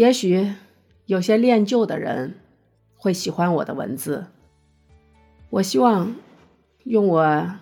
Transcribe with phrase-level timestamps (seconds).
[0.00, 0.54] 也许
[1.04, 2.40] 有些恋旧的人
[2.96, 4.28] 会喜欢我的文字。
[5.50, 6.16] 我希望
[6.84, 7.58] 用我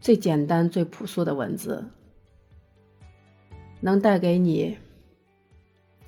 [0.00, 1.84] 最简单、最朴素的文字，
[3.82, 4.78] 能带给你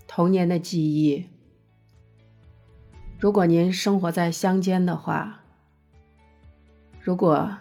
[0.07, 1.27] 童年的记忆。
[3.19, 5.43] 如果您生活在乡间的话，
[6.99, 7.59] 如果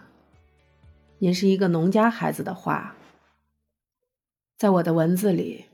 [1.18, 2.96] 您是一个农家孩子的话，
[4.56, 5.66] 在我的文字里，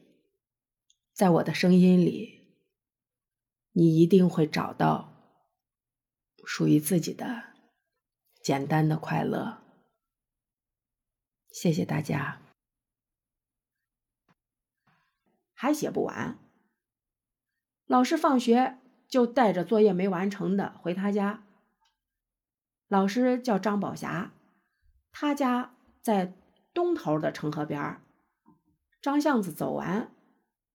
[1.20, 2.46] 在我的声音里，
[3.72, 5.12] 你一定会找到。
[6.46, 7.52] 属于自己的
[8.42, 9.62] 简单的快乐。
[11.50, 12.40] 谢谢大家。
[15.52, 16.38] 还写不完，
[17.84, 21.46] 老师放学就带着作业没完成的回他家。
[22.88, 24.32] 老师叫张宝霞，
[25.12, 26.32] 他家在
[26.72, 28.00] 东头的城河边儿。
[29.02, 30.10] 张巷子走完，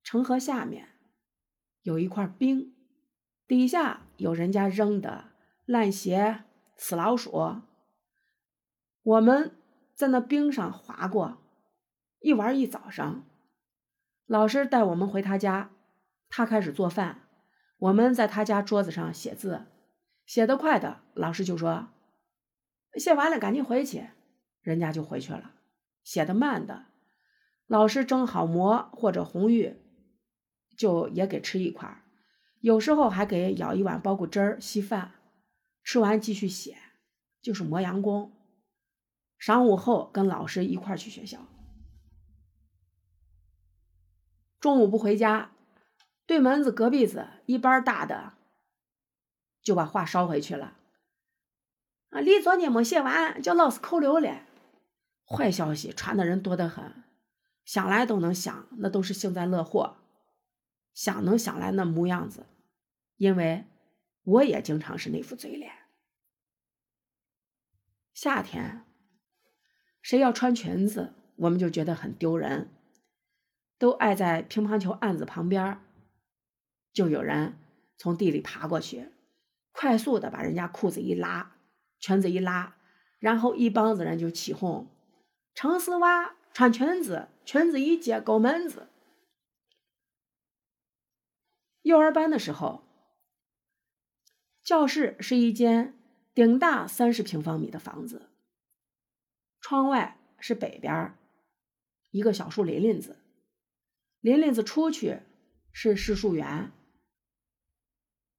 [0.06, 0.90] 城河下面
[1.82, 2.76] 有一块冰，
[3.48, 5.32] 底下有人家扔的。
[5.66, 6.44] 烂鞋、
[6.78, 7.62] 死老鼠，
[9.02, 9.56] 我们
[9.96, 11.40] 在那冰上滑过，
[12.20, 13.26] 一玩一早上。
[14.28, 15.72] 老师带我们回他家，
[16.30, 17.28] 他开始做饭，
[17.80, 19.66] 我们在他家桌子上写字，
[20.28, 21.88] 写得快的，老师就说
[22.94, 24.10] ：“写完了赶紧回去。”
[24.62, 25.56] 人家就回去了。
[26.04, 26.86] 写的慢的，
[27.66, 29.76] 老师蒸好馍或者红玉，
[30.76, 32.04] 就也给吃一块
[32.60, 35.12] 有时候还给舀一碗包谷汁儿稀饭。
[35.84, 36.78] 吃完继续写，
[37.42, 38.32] 就是磨洋工。
[39.40, 41.46] 晌午后跟老师一块去学校。
[44.60, 45.52] 中午不回家，
[46.26, 48.34] 对门子隔壁子一班大的
[49.62, 50.76] 就把话捎回去了。
[52.10, 54.42] 啊，李昨天没写完，叫老师扣留了。
[55.24, 57.04] 坏消息传的人多得很，
[57.64, 59.98] 想来都能想，那都是幸灾乐祸，
[60.96, 62.48] 想能想来那模样子，
[63.18, 63.66] 因为。
[64.28, 65.72] 我也经常是那副嘴脸。
[68.12, 68.84] 夏天，
[70.02, 72.72] 谁要穿裙子，我们就觉得很丢人，
[73.78, 75.80] 都爱在乒乓球案子旁边，
[76.92, 77.56] 就有人
[78.00, 79.12] 从地里爬过去，
[79.72, 81.56] 快速的把人家裤子一拉，
[82.00, 82.78] 裙子一拉，
[83.20, 84.88] 然后一帮子人就起哄
[85.54, 88.88] ：“城市娃穿裙子，裙子一揭狗门子。”
[91.86, 92.84] 幼儿班的时候。
[94.64, 95.94] 教室是一间
[96.34, 98.32] 顶大三十平方米的房子，
[99.62, 101.16] 窗外是北边
[102.10, 103.16] 一个小树林林子，
[104.22, 105.20] 林林子出去
[105.72, 106.72] 是柿树园。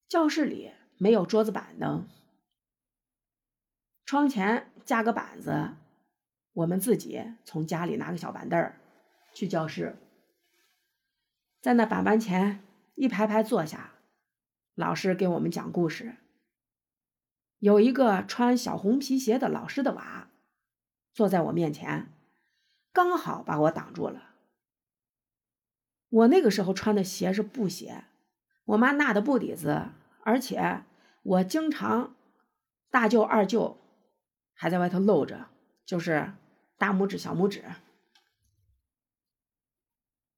[0.09, 2.09] 教室里没有桌子板凳，
[4.05, 5.77] 窗前架个板子，
[6.55, 8.73] 我们自己从家里拿个小板凳
[9.33, 9.97] 去教室，
[11.61, 12.66] 在那板板前
[12.97, 13.93] 一排排坐下。
[14.75, 16.17] 老师给我们讲故事。
[17.59, 20.29] 有一个穿小红皮鞋的老师的娃，
[21.15, 22.13] 坐在我面前，
[22.93, 24.35] 刚好把我挡住了。
[26.09, 28.05] 我那个时候穿的鞋是布鞋，
[28.65, 29.89] 我妈纳的布底子，
[30.23, 30.85] 而且
[31.23, 32.15] 我经常
[32.91, 33.79] 大舅二舅
[34.53, 35.49] 还在外头露着，
[35.87, 36.35] 就是
[36.77, 37.65] 大拇指小拇指，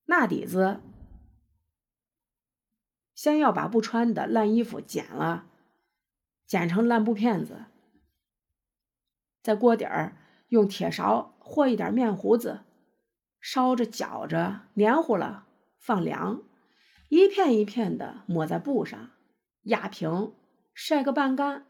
[0.05, 0.81] 纳底子。
[3.19, 5.49] 先要把不穿的烂衣服剪了，
[6.47, 7.65] 剪成烂布片子，
[9.43, 10.17] 在锅底儿
[10.51, 12.61] 用铁勺和一点面糊子，
[13.41, 15.49] 烧着搅着，黏糊了
[15.81, 16.45] 放凉，
[17.09, 19.11] 一片一片的抹在布上，
[19.63, 20.33] 压平，
[20.73, 21.67] 晒个半干，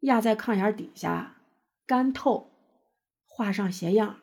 [0.00, 1.38] 压在炕沿底下
[1.86, 2.50] 干透，
[3.24, 4.18] 画上鞋样，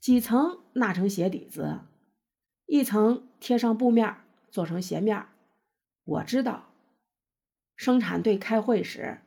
[0.00, 1.80] 几层纳成鞋底子，
[2.64, 4.16] 一层贴上布面
[4.50, 5.26] 做成鞋面
[6.04, 6.72] 我知道，
[7.76, 9.20] 生产队开会时，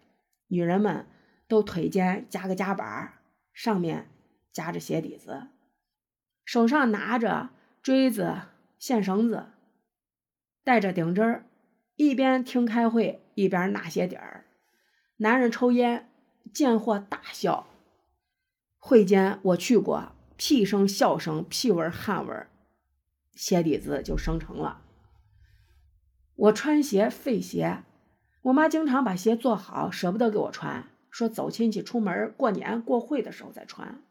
[0.48, 1.08] 女人们
[1.48, 3.14] 都腿间夹个夹板，
[3.54, 4.10] 上面
[4.52, 5.48] 夹着鞋底子，
[6.44, 7.52] 手上拿着
[7.82, 8.42] 锥子、
[8.78, 9.48] 线绳子，
[10.64, 11.46] 带着顶针
[11.96, 14.46] 一边听开会一边纳鞋底儿。
[15.18, 16.10] 男人抽烟，
[16.54, 17.68] 见货大笑。
[18.78, 22.46] 会间我去过，屁声、笑声、屁味、汗味，
[23.34, 24.85] 鞋底子就生成了。
[26.36, 27.84] 我穿鞋费鞋，
[28.42, 34.04] 我妈经常把鞋做好，舍不得给我穿，说走亲戚、出门、过年、过会的时候再穿。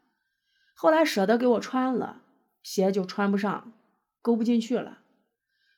[0.73, 2.23] 后来舍得给我穿了，
[2.63, 3.73] 鞋就穿不上，
[4.21, 4.99] 勾不进去了。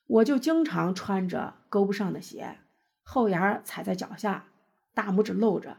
[0.06, 2.56] 我就经常穿着勾不上的鞋，
[3.02, 4.46] 后沿踩在脚下，
[4.94, 5.76] 大拇指露着。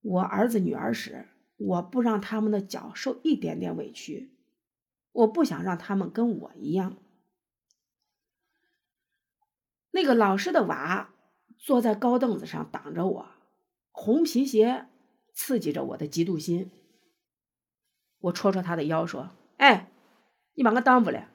[0.00, 1.28] 我儿子女儿时，
[1.58, 4.34] 我不让他们的脚受一点点委屈，
[5.12, 6.96] 我不想让他们跟我一样。
[9.90, 11.12] 那个老师的娃
[11.58, 13.26] 坐在高凳子上挡着我，
[13.90, 14.86] 红皮鞋
[15.32, 16.70] 刺激着我的嫉妒心。
[18.20, 19.90] 我戳戳他的腰，说：“哎，
[20.54, 21.28] 你把我挡住了。”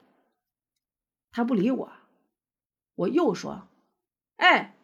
[1.32, 1.92] 他不理我。
[2.96, 3.68] 我又说
[4.38, 4.76] ：“哎，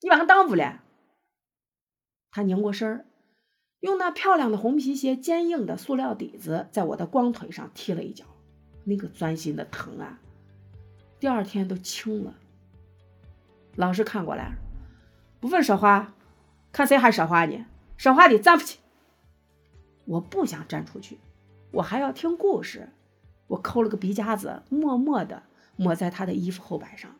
[0.00, 0.82] 你把我挡住了。”
[2.30, 3.06] 他拧过身儿，
[3.80, 8.24] 用那漂亮的红皮鞋坚硬的塑料底子在我的光腿上踢了一脚，
[8.84, 10.20] 那个钻心的疼啊！
[11.18, 12.38] 第二天都青了。
[13.76, 14.56] 老师看过来，
[15.40, 16.12] 不问说话，
[16.72, 17.66] 看谁还说话呢？
[17.96, 18.78] 说话的站出去！
[20.04, 21.18] 我不想站出去，
[21.72, 22.90] 我还要听故事。
[23.48, 25.42] 我抠了个鼻夹子，默默的
[25.76, 27.10] 抹在他的衣服后摆上。